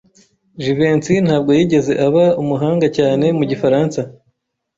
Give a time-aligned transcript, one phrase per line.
[0.63, 4.01] Jivency ntabwo yigeze aba umuhanga cyane mu gifaransa.